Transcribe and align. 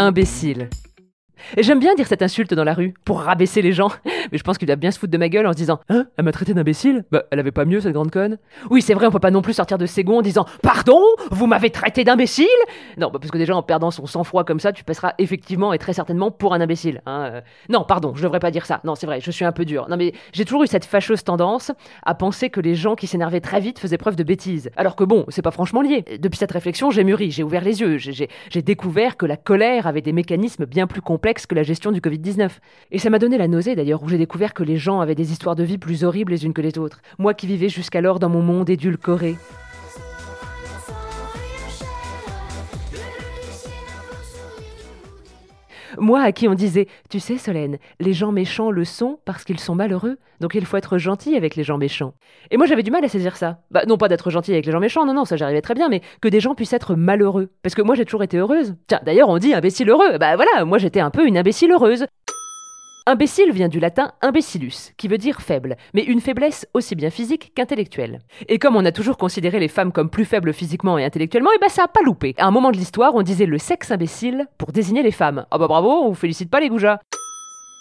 imbécile. 0.00 0.70
Et 1.56 1.62
j'aime 1.62 1.80
bien 1.80 1.94
dire 1.94 2.06
cette 2.06 2.22
insulte 2.22 2.54
dans 2.54 2.64
la 2.64 2.74
rue, 2.74 2.94
pour 3.04 3.20
rabaisser 3.20 3.62
les 3.62 3.72
gens. 3.72 3.90
Mais 4.32 4.38
je 4.38 4.42
pense 4.42 4.58
qu'il 4.58 4.66
doit 4.66 4.76
bien 4.76 4.90
se 4.90 4.98
foutre 4.98 5.12
de 5.12 5.18
ma 5.18 5.28
gueule 5.28 5.46
en 5.46 5.52
se 5.52 5.56
disant 5.56 5.80
Hein 5.88 6.06
Elle 6.16 6.24
m'a 6.24 6.32
traité 6.32 6.54
d'imbécile? 6.54 7.04
Bah, 7.10 7.24
elle 7.30 7.38
avait 7.38 7.50
pas 7.52 7.64
mieux, 7.64 7.80
cette 7.80 7.92
grande 7.92 8.10
conne? 8.10 8.38
Oui, 8.70 8.82
c'est 8.82 8.94
vrai, 8.94 9.06
on 9.06 9.10
peut 9.10 9.18
pas 9.18 9.30
non 9.30 9.42
plus 9.42 9.54
sortir 9.54 9.78
de 9.78 9.86
ses 9.86 10.04
en 10.06 10.22
disant 10.22 10.46
Pardon 10.62 11.00
Vous 11.30 11.46
m'avez 11.46 11.70
traité 11.70 12.04
d'imbécile? 12.04 12.46
Non, 12.96 13.10
bah, 13.10 13.18
parce 13.20 13.30
que 13.30 13.38
déjà, 13.38 13.54
en 13.54 13.62
perdant 13.62 13.90
son 13.90 14.06
sang-froid 14.06 14.44
comme 14.44 14.60
ça, 14.60 14.72
tu 14.72 14.84
passeras 14.84 15.12
effectivement 15.18 15.72
et 15.72 15.78
très 15.78 15.92
certainement 15.92 16.30
pour 16.30 16.54
un 16.54 16.60
imbécile. 16.60 17.02
hein, 17.06 17.30
euh. 17.34 17.40
Non, 17.68 17.84
pardon, 17.84 18.14
je 18.14 18.22
devrais 18.22 18.40
pas 18.40 18.50
dire 18.50 18.66
ça. 18.66 18.80
Non, 18.84 18.94
c'est 18.94 19.06
vrai, 19.06 19.20
je 19.20 19.30
suis 19.30 19.44
un 19.44 19.52
peu 19.52 19.64
dur. 19.64 19.86
Non, 19.88 19.96
mais 19.96 20.12
j'ai 20.32 20.44
toujours 20.44 20.64
eu 20.64 20.66
cette 20.66 20.84
fâcheuse 20.84 21.22
tendance 21.22 21.70
à 22.04 22.14
penser 22.14 22.50
que 22.50 22.60
les 22.60 22.74
gens 22.74 22.94
qui 22.96 23.06
s'énervaient 23.06 23.40
très 23.40 23.60
vite 23.60 23.78
faisaient 23.78 23.98
preuve 23.98 24.16
de 24.16 24.24
bêtises. 24.24 24.70
Alors 24.76 24.96
que 24.96 25.04
bon, 25.04 25.24
c'est 25.28 25.42
pas 25.42 25.50
franchement 25.50 25.80
lié. 25.82 26.04
Depuis 26.18 26.38
cette 26.38 26.52
réflexion, 26.52 26.90
j'ai 26.90 27.04
mûri, 27.04 27.30
j'ai 27.30 27.42
ouvert 27.42 27.62
les 27.62 27.80
yeux, 27.80 27.98
j'ai 27.98 28.62
découvert 28.62 29.16
que 29.16 29.26
la 29.26 29.36
colère 29.36 29.86
avait 29.86 30.00
des 30.00 30.12
mécanismes 30.12 30.66
bien 30.66 30.86
plus 30.86 31.02
complexes 31.02 31.29
que 31.34 31.54
la 31.54 31.62
gestion 31.62 31.92
du 31.92 32.00
Covid-19. 32.00 32.50
Et 32.90 32.98
ça 32.98 33.10
m'a 33.10 33.18
donné 33.18 33.38
la 33.38 33.48
nausée 33.48 33.74
d'ailleurs, 33.74 34.02
où 34.02 34.08
j'ai 34.08 34.18
découvert 34.18 34.54
que 34.54 34.62
les 34.62 34.76
gens 34.76 35.00
avaient 35.00 35.14
des 35.14 35.32
histoires 35.32 35.56
de 35.56 35.62
vie 35.62 35.78
plus 35.78 36.04
horribles 36.04 36.32
les 36.32 36.44
unes 36.44 36.52
que 36.52 36.62
les 36.62 36.78
autres. 36.78 37.00
Moi 37.18 37.34
qui 37.34 37.46
vivais 37.46 37.68
jusqu'alors 37.68 38.18
dans 38.18 38.28
mon 38.28 38.42
monde 38.42 38.68
édulcoré. 38.68 39.36
Moi 45.98 46.20
à 46.20 46.32
qui 46.32 46.48
on 46.48 46.54
disait 46.54 46.86
Tu 47.08 47.20
sais, 47.20 47.38
Solène, 47.38 47.78
les 47.98 48.12
gens 48.12 48.32
méchants 48.32 48.70
le 48.70 48.84
sont 48.84 49.18
parce 49.24 49.44
qu'ils 49.44 49.60
sont 49.60 49.74
malheureux, 49.74 50.18
donc 50.40 50.54
il 50.54 50.64
faut 50.64 50.76
être 50.76 50.98
gentil 50.98 51.36
avec 51.36 51.56
les 51.56 51.64
gens 51.64 51.78
méchants. 51.78 52.14
Et 52.50 52.56
moi 52.56 52.66
j'avais 52.66 52.82
du 52.82 52.90
mal 52.90 53.04
à 53.04 53.08
saisir 53.08 53.36
ça. 53.36 53.60
Bah, 53.70 53.82
non 53.86 53.96
pas 53.96 54.08
d'être 54.08 54.30
gentil 54.30 54.52
avec 54.52 54.66
les 54.66 54.72
gens 54.72 54.80
méchants, 54.80 55.06
non, 55.06 55.14
non, 55.14 55.24
ça 55.24 55.36
j'arrivais 55.36 55.62
très 55.62 55.74
bien, 55.74 55.88
mais 55.88 56.00
que 56.20 56.28
des 56.28 56.40
gens 56.40 56.54
puissent 56.54 56.72
être 56.72 56.94
malheureux. 56.94 57.50
Parce 57.62 57.74
que 57.74 57.82
moi 57.82 57.94
j'ai 57.94 58.04
toujours 58.04 58.22
été 58.22 58.38
heureuse. 58.38 58.74
Tiens, 58.86 59.00
d'ailleurs 59.04 59.28
on 59.28 59.38
dit 59.38 59.54
imbécile 59.54 59.90
heureux. 59.90 60.18
Bah 60.18 60.36
voilà, 60.36 60.64
moi 60.64 60.78
j'étais 60.78 61.00
un 61.00 61.10
peu 61.10 61.26
une 61.26 61.38
imbécile 61.38 61.72
heureuse. 61.72 62.06
Imbécile 63.12 63.50
vient 63.50 63.66
du 63.66 63.80
latin 63.80 64.12
imbécilus, 64.22 64.92
qui 64.96 65.08
veut 65.08 65.18
dire 65.18 65.40
faible, 65.40 65.76
mais 65.94 66.04
une 66.04 66.20
faiblesse 66.20 66.68
aussi 66.74 66.94
bien 66.94 67.10
physique 67.10 67.50
qu'intellectuelle. 67.56 68.20
Et 68.46 68.60
comme 68.60 68.76
on 68.76 68.84
a 68.84 68.92
toujours 68.92 69.16
considéré 69.16 69.58
les 69.58 69.66
femmes 69.66 69.90
comme 69.90 70.10
plus 70.10 70.24
faibles 70.24 70.52
physiquement 70.52 70.96
et 70.96 71.04
intellectuellement, 71.04 71.50
et 71.50 71.58
ben 71.60 71.68
ça 71.68 71.82
a 71.82 71.88
pas 71.88 72.02
loupé. 72.04 72.36
À 72.38 72.46
un 72.46 72.52
moment 72.52 72.70
de 72.70 72.76
l'histoire, 72.76 73.16
on 73.16 73.22
disait 73.22 73.46
le 73.46 73.58
sexe 73.58 73.90
imbécile 73.90 74.46
pour 74.58 74.70
désigner 74.70 75.02
les 75.02 75.10
femmes. 75.10 75.44
Ah 75.50 75.58
bah 75.58 75.66
bravo, 75.66 75.90
on 75.90 76.10
vous 76.10 76.14
félicite 76.14 76.50
pas 76.50 76.60
les 76.60 76.68
goujats. 76.68 77.00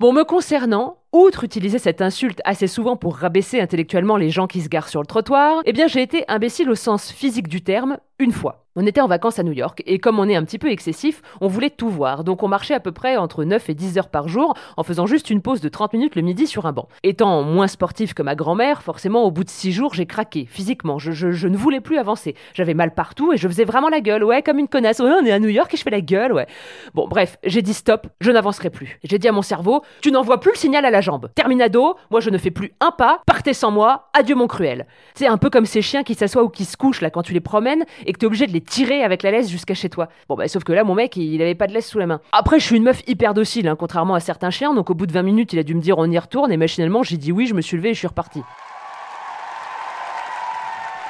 Bon, 0.00 0.12
me 0.12 0.24
concernant, 0.24 0.96
outre 1.12 1.44
utiliser 1.44 1.78
cette 1.78 2.02
insulte 2.02 2.40
assez 2.44 2.66
souvent 2.66 2.96
pour 2.96 3.14
rabaisser 3.14 3.60
intellectuellement 3.60 4.16
les 4.16 4.30
gens 4.30 4.48
qui 4.48 4.60
se 4.60 4.68
garent 4.68 4.88
sur 4.88 5.00
le 5.00 5.06
trottoir, 5.06 5.60
eh 5.64 5.72
bien 5.72 5.86
j'ai 5.86 6.02
été 6.02 6.24
imbécile 6.26 6.68
au 6.68 6.74
sens 6.74 7.12
physique 7.12 7.46
du 7.46 7.62
terme, 7.62 7.98
une 8.22 8.32
fois. 8.32 8.62
On 8.74 8.86
était 8.86 9.02
en 9.02 9.06
vacances 9.06 9.38
à 9.38 9.42
New 9.42 9.52
York, 9.52 9.82
et 9.84 9.98
comme 9.98 10.18
on 10.18 10.26
est 10.30 10.34
un 10.34 10.44
petit 10.44 10.58
peu 10.58 10.70
excessif, 10.70 11.20
on 11.42 11.46
voulait 11.46 11.68
tout 11.68 11.90
voir, 11.90 12.24
donc 12.24 12.42
on 12.42 12.48
marchait 12.48 12.72
à 12.72 12.80
peu 12.80 12.90
près 12.90 13.18
entre 13.18 13.44
9 13.44 13.68
et 13.68 13.74
10 13.74 13.98
heures 13.98 14.08
par 14.08 14.28
jour, 14.28 14.54
en 14.78 14.82
faisant 14.82 15.04
juste 15.04 15.28
une 15.28 15.42
pause 15.42 15.60
de 15.60 15.68
30 15.68 15.92
minutes 15.92 16.16
le 16.16 16.22
midi 16.22 16.46
sur 16.46 16.64
un 16.64 16.72
banc. 16.72 16.88
Étant 17.02 17.42
moins 17.42 17.66
sportif 17.66 18.14
que 18.14 18.22
ma 18.22 18.34
grand-mère, 18.34 18.82
forcément 18.82 19.24
au 19.24 19.30
bout 19.30 19.44
de 19.44 19.50
6 19.50 19.72
jours 19.72 19.92
j'ai 19.92 20.06
craqué, 20.06 20.46
physiquement, 20.48 20.98
je, 20.98 21.46
ne 21.46 21.56
voulais 21.56 21.80
plus 21.80 21.98
avancer. 21.98 22.34
J'avais 22.54 22.72
mal 22.72 22.94
partout 22.94 23.34
et 23.34 23.36
je 23.36 23.46
faisais 23.46 23.64
vraiment 23.64 23.90
la 23.90 24.00
gueule, 24.00 24.24
ouais, 24.24 24.40
comme 24.40 24.58
une 24.58 24.68
connasse, 24.68 25.00
ouais, 25.00 25.10
on 25.20 25.26
est 25.26 25.32
à 25.32 25.38
New 25.38 25.50
York 25.50 25.74
et 25.74 25.76
je 25.76 25.82
fais 25.82 25.90
la 25.90 26.00
gueule, 26.00 26.32
ouais. 26.32 26.46
Bon, 26.94 27.06
bref, 27.06 27.36
j'ai 27.44 27.60
dit 27.60 27.74
stop, 27.74 28.06
je 28.22 28.30
n'avancerai 28.30 28.70
plus. 28.70 28.98
J'ai 29.04 29.18
dit 29.18 29.28
à 29.28 29.32
mon 29.32 29.42
cerveau, 29.42 29.82
tu 30.00 30.10
n'envoies 30.10 30.40
plus 30.40 30.52
le 30.52 30.58
signal 30.58 30.86
à 30.86 30.90
la 30.90 31.02
jambe. 31.02 31.28
Terminado, 31.34 31.96
moi 32.10 32.20
je 32.20 32.30
ne 32.30 32.38
fais 32.38 32.50
plus 32.50 32.72
un 32.80 32.90
pas, 32.90 33.20
partez 33.26 33.52
sans 33.52 33.70
moi, 33.70 34.08
adieu 34.14 34.34
mon 34.34 34.46
cruel. 34.46 34.86
C'est 35.14 35.26
un 35.26 35.36
peu 35.36 35.50
comme 35.50 35.66
ces 35.66 35.82
chiens 35.82 36.04
qui 36.04 36.14
s'assoient 36.14 36.42
ou 36.42 36.48
qui 36.48 36.64
se 36.64 36.78
couchent 36.78 37.02
là 37.02 37.10
quand 37.10 37.22
tu 37.22 37.34
les 37.34 37.40
promènes 37.40 37.84
et 38.06 38.11
que 38.12 38.18
t'es 38.18 38.26
obligé 38.26 38.46
de 38.46 38.52
les 38.52 38.60
tirer 38.60 39.02
avec 39.02 39.22
la 39.22 39.30
laisse 39.30 39.48
jusqu'à 39.48 39.74
chez 39.74 39.88
toi. 39.88 40.08
Bon 40.28 40.34
bah 40.34 40.48
sauf 40.48 40.64
que 40.64 40.72
là 40.72 40.84
mon 40.84 40.94
mec 40.94 41.16
il 41.16 41.40
avait 41.42 41.54
pas 41.54 41.66
de 41.66 41.72
laisse 41.72 41.88
sous 41.88 41.98
la 41.98 42.06
main. 42.06 42.20
Après 42.32 42.58
je 42.58 42.64
suis 42.64 42.76
une 42.76 42.84
meuf 42.84 43.02
hyper 43.06 43.34
docile, 43.34 43.68
hein, 43.68 43.76
contrairement 43.76 44.14
à 44.14 44.20
certains 44.20 44.50
chiens, 44.50 44.74
donc 44.74 44.90
au 44.90 44.94
bout 44.94 45.06
de 45.06 45.12
20 45.12 45.22
minutes 45.22 45.52
il 45.52 45.58
a 45.58 45.62
dû 45.62 45.74
me 45.74 45.80
dire 45.80 45.98
on 45.98 46.10
y 46.10 46.18
retourne 46.18 46.52
et 46.52 46.56
machinalement 46.56 47.02
j'ai 47.02 47.16
dit 47.16 47.32
oui, 47.32 47.46
je 47.46 47.54
me 47.54 47.60
suis 47.60 47.76
levé 47.76 47.90
et 47.90 47.94
je 47.94 47.98
suis 47.98 48.08
reparti. 48.08 48.42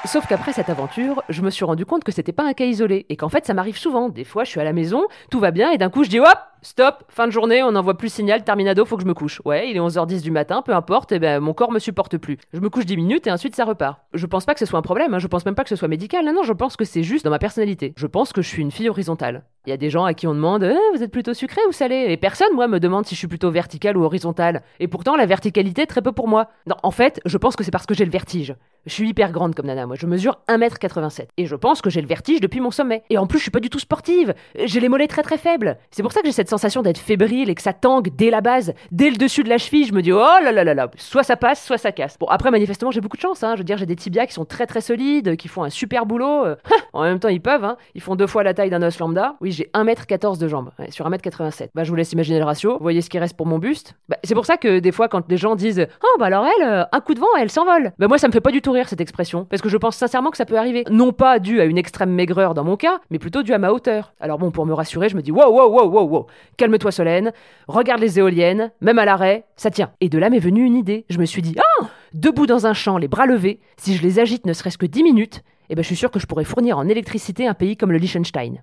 Sauf 0.05 0.27
qu'après 0.27 0.53
cette 0.53 0.69
aventure, 0.69 1.23
je 1.29 1.43
me 1.43 1.51
suis 1.51 1.65
rendu 1.65 1.87
compte 1.87 2.03
que 2.03 2.11
c'était 2.11 2.33
pas 2.33 2.43
un 2.45 2.55
cas 2.55 2.65
isolé 2.65 3.07
et 3.09 3.17
qu'en 3.17 3.29
fait 3.29 3.47
ça 3.47 3.55
m'arrive 3.55 3.79
souvent. 3.79 4.09
Des 4.09 4.25
fois, 4.25 4.43
je 4.43 4.51
suis 4.51 4.61
à 4.61 4.65
la 4.65 4.73
maison, 4.73 5.05
tout 5.31 5.39
va 5.39 5.53
bien 5.53 5.71
et 5.71 5.79
d'un 5.79 5.91
coup 5.91 6.03
je 6.03 6.11
dis 6.11 6.19
hop, 6.19 6.39
stop, 6.63 7.05
fin 7.09 7.27
de 7.27 7.33
journée, 7.33 7.63
on 7.63 7.73
n'envoie 7.73 7.99
plus 7.99 8.13
signal, 8.13 8.45
terminado, 8.45 8.85
faut 8.85 8.97
que 8.97 9.03
je 9.03 9.09
me 9.09 9.15
couche. 9.15 9.43
Ouais, 9.45 9.69
il 9.69 9.77
est 9.77 9.81
11h10 9.81 10.23
du 10.23 10.31
matin, 10.31 10.63
peu 10.63 10.75
importe, 10.75 11.13
et 11.13 11.19
ben 11.19 11.41
mon 11.41 11.53
corps 11.53 11.73
me 11.73 11.79
supporte 11.79 12.17
plus. 12.17 12.39
Je 12.53 12.61
me 12.61 12.71
couche 12.71 12.87
10 12.87 12.97
minutes 12.97 13.27
et 13.27 13.33
ensuite 13.33 13.55
ça 13.55 13.65
repart. 13.65 14.01
Je 14.15 14.27
pense 14.27 14.45
pas 14.45 14.55
que 14.55 14.61
ce 14.61 14.67
soit 14.67 14.79
un 14.79 14.83
problème, 14.83 15.15
hein, 15.15 15.19
je 15.19 15.27
pense 15.27 15.45
même 15.45 15.55
pas 15.55 15.65
que 15.65 15.69
ce 15.69 15.77
soit 15.77 15.89
médical, 15.89 16.25
non, 16.25 16.33
non, 16.33 16.43
je 16.43 16.53
pense 16.53 16.77
que 16.77 16.85
c'est 16.85 17.03
juste 17.03 17.25
dans 17.25 17.31
ma 17.31 17.39
personnalité. 17.39 17.93
Je 17.97 18.07
pense 18.07 18.33
que 18.33 18.43
je 18.43 18.49
suis 18.49 18.63
une 18.63 18.71
fille 18.71 18.89
horizontale. 18.89 19.45
Il 19.65 19.71
y 19.71 19.73
a 19.73 19.77
des 19.77 19.91
gens 19.91 20.05
à 20.05 20.13
qui 20.13 20.27
on 20.27 20.35
demande 20.35 20.65
Eh, 20.65 20.97
vous 20.97 21.05
êtes 21.05 21.13
plutôt 21.13 21.35
sucré 21.35 21.61
ou 21.69 21.73
salé? 21.73 22.07
Et 22.09 22.17
personne, 22.17 22.53
moi, 22.53 22.67
me 22.67 22.81
demande 22.81 23.07
si 23.07 23.15
je 23.15 23.19
suis 23.21 23.29
plutôt 23.29 23.53
verticale 23.53 23.97
ou 23.97 24.03
horizontale. 24.03 24.63
Et 24.81 24.89
pourtant, 24.89 25.15
la 25.15 25.25
verticalité, 25.25 25.87
très 25.87 26.03
peu 26.03 26.11
pour 26.11 26.27
moi. 26.27 26.49
Non, 26.67 26.75
en 26.83 26.91
fait, 26.91 27.21
je 27.27 27.39
pense 27.39 27.55
que 27.55 27.63
c'est 27.63 27.71
parce 27.71 27.87
que 27.87 27.95
j'ai 27.95 28.05
le 28.05 28.11
vertige. 28.11 28.57
Je 28.87 28.93
suis 28.93 29.09
hyper 29.09 29.31
grande 29.31 29.55
comme 29.55 29.67
nana, 29.67 29.87
moi, 29.87 29.95
je 29.97 30.07
mesure 30.07 30.41
1m87. 30.49 31.29
Et 31.37 31.47
je 31.47 31.55
pense 31.55 31.81
que 31.81 31.91
j'ai 31.91 32.01
le 32.01 32.09
vertige 32.09 32.41
depuis 32.41 32.59
mon 32.59 32.73
sommet. 32.73 33.05
Et 33.09 33.19
en 33.19 33.29
plus, 33.29 33.39
je 33.39 33.43
suis 33.43 33.51
pas 33.53 33.61
du 33.61 33.71
tout 33.71 33.79
sportive. 33.79 34.35
J'ai 34.65 34.81
les 34.81 34.89
mollets 34.89 35.07
très 35.07 35.23
très 35.23 35.39
faibles. 35.39 35.79
C'est 35.93 36.03
pour 36.03 36.11
ça 36.11 36.23
que 36.23 36.27
j'ai 36.27 36.33
cette 36.33 36.51
sensation 36.51 36.83
d'être 36.83 36.99
fébrile 36.99 37.49
et 37.49 37.55
que 37.55 37.63
ça 37.63 37.73
tangue 37.73 38.11
dès 38.17 38.31
la 38.31 38.41
base, 38.41 38.75
dès 38.91 39.11
le 39.11 39.17
dessus 39.17 39.45
de 39.45 39.49
la 39.49 39.59
cheville. 39.59 39.85
Je 39.87 39.95
me 39.95 40.03
dis 40.03 40.13
Oh 40.13 40.17
là 40.43 40.51
là 40.51 40.65
là 40.65 40.75
là, 40.75 40.91
soit 40.97 41.23
ça 41.23 41.37
passe, 41.37 41.65
soit 41.65 41.79
ça 41.79 41.93
casse. 41.93 42.19
Bon, 42.19 42.27
après, 42.27 42.51
manifestement, 42.51 42.91
j'ai 42.91 43.01
beaucoup 43.01 43.17
de 43.17 43.23
chance, 43.23 43.45
hein. 43.45 43.53
Je 43.55 43.59
veux 43.59 43.65
dire, 43.65 43.79
j'ai 43.79 43.87
des 43.87 43.95
tibias 43.95 44.27
qui 44.27 44.33
sont 44.33 44.45
très 44.45 44.67
très 44.67 44.81
solides, 44.81 45.37
qui 45.37 45.47
font 45.47 45.63
un 45.63 45.71
super 45.71 46.05
boulot. 46.05 46.47
En 46.95 47.05
même 47.05 47.21
temps, 47.21 47.29
ils 47.29 47.41
peuvent, 47.41 47.65
hein. 47.65 47.77
Ils 47.95 48.03
font 48.03 48.17
deux 48.17 48.27
fois 48.27 48.43
la 48.43 48.53
taille 48.53 48.69
d'un 48.69 48.83
os 48.83 48.99
lambda. 48.99 49.37
J'ai 49.53 49.71
1m14 49.75 50.39
de 50.39 50.49
jambes, 50.49 50.71
sur 50.91 51.09
1m87. 51.09 51.69
Bah, 51.75 51.85
je 51.85 51.91
vous 51.91 51.97
laisse 51.97 52.13
imaginer 52.13 52.39
le 52.39 52.45
ratio. 52.45 52.73
Vous 52.73 52.83
voyez 52.83 53.01
ce 53.01 53.11
qui 53.11 53.19
reste 53.19 53.37
pour 53.37 53.47
mon 53.47 53.59
buste 53.59 53.95
Bah, 54.09 54.17
c'est 54.25 54.35
pour 54.35 54.47
ça 54.47 54.57
que 54.57 54.79
des 54.79 54.93
fois, 54.93 55.09
quand 55.09 55.29
les 55.29 55.37
gens 55.37 55.55
disent 55.55 55.87
Oh, 56.03 56.19
bah 56.19 56.27
alors 56.27 56.47
elle, 56.47 56.67
euh, 56.67 56.85
un 56.91 57.01
coup 57.01 57.15
de 57.15 57.21
vent, 57.21 57.27
elle 57.39 57.51
s'envole. 57.51 57.93
Bah, 57.99 58.09
moi, 58.09 58.19
ça 58.19 58.29
me 58.29 58.33
fait 58.33 58.41
pas 58.41 58.51
du 58.51 58.63
tout 58.63 58.73
rire 58.73 58.89
cette 58.89 59.01
expression. 59.01 59.45
Parce 59.45 59.63
que 59.63 59.69
je 59.69 59.77
pense 59.77 59.97
sincèrement 59.97 60.31
que 60.31 60.37
ça 60.37 60.45
peut 60.45 60.59
arriver. 60.59 60.85
Non 60.91 61.13
pas 61.13 61.39
dû 61.39 61.61
à 61.61 61.65
une 61.65 61.79
extrême 61.79 62.11
maigreur 62.11 62.55
dans 62.55 62.65
mon 62.65 62.77
cas, 62.77 63.01
mais 63.11 63.19
plutôt 63.19 63.43
dû 63.43 63.53
à 63.53 63.59
ma 63.59 63.71
hauteur. 63.71 64.15
Alors 64.21 64.39
bon, 64.39 64.51
pour 64.51 64.67
me 64.67 64.75
rassurer, 64.75 65.09
je 65.09 65.17
me 65.17 65.23
dis 65.23 65.33
Wow, 65.33 65.51
wow, 65.51 65.71
wow, 65.71 65.89
wow, 65.89 66.09
wow. 66.09 66.27
Calme-toi, 66.57 66.91
Solène. 66.91 67.33
Regarde 67.69 68.01
les 68.01 68.19
éoliennes, 68.19 68.73
même 68.81 68.99
à 68.99 69.05
l'arrêt, 69.05 69.45
ça 69.57 69.71
tient. 69.71 69.91
Et 70.01 70.09
de 70.09 70.19
là 70.19 70.31
m'est 70.31 70.39
venue 70.39 70.65
une 70.65 70.77
idée. 70.77 71.05
Je 71.11 71.19
me 71.19 71.25
suis 71.25 71.43
dit 71.43 71.55
Ah 71.59 71.87
Debout 72.15 72.47
dans 72.47 72.67
un 72.67 72.75
champ, 72.75 72.99
les 72.99 73.09
bras 73.09 73.25
levés, 73.27 73.61
si 73.79 73.97
je 73.97 74.03
les 74.03 74.19
agite 74.19 74.45
ne 74.45 74.53
serait-ce 74.53 74.77
que 74.77 74.85
10 74.85 75.03
minutes, 75.03 75.43
eh 75.71 75.75
ben, 75.75 75.81
je 75.81 75.87
suis 75.87 75.97
sûr 75.97 76.11
que 76.11 76.19
je 76.19 76.27
pourrais 76.27 76.45
fournir 76.45 76.77
en 76.77 76.87
électricité 76.87 77.47
un 77.47 77.55
pays 77.55 77.79
comme 77.79 77.93
le 77.93 77.99
Liechtenstein. 77.99 78.63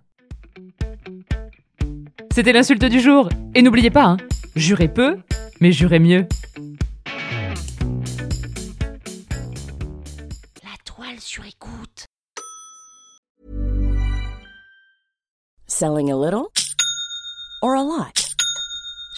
C'était 2.32 2.54
l'insulte 2.54 2.86
du 2.86 3.00
jour. 3.00 3.30
Et 3.56 3.62
n'oubliez 3.62 3.90
pas, 3.90 4.06
hein, 4.06 4.18
jurez 4.56 4.88
peu, 4.88 5.18
mais 5.60 5.72
jurez 5.72 6.00
mieux. 6.00 6.28
La 10.64 10.76
toile 10.86 11.20
sur 11.20 11.44
écoute. 11.46 12.06
Selling 15.68 16.12
a 16.12 16.16
little 16.16 16.48
or 17.62 17.76
a 17.76 17.84
lot? 17.84 18.19